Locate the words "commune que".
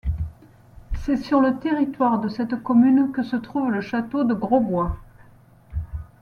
2.63-3.21